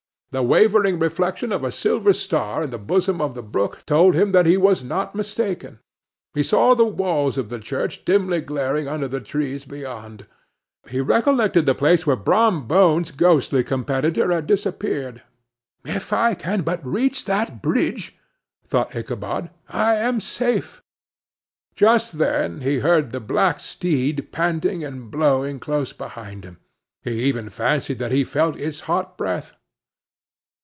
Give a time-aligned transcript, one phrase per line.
[0.33, 4.31] The wavering reflection of a silver star in the bosom of the brook told him
[4.31, 5.79] that he was not mistaken.
[6.33, 10.25] He saw the walls of the church dimly glaring under the trees beyond.
[10.87, 15.21] He recollected the place where Brom Bones's ghostly competitor had disappeared.
[15.83, 18.17] "If I can but reach that bridge,"
[18.65, 20.81] thought Ichabod, "I am safe."
[21.75, 26.57] Just then he heard the black steed panting and blowing close behind him;
[27.01, 29.57] he even fancied that he felt his hot breath.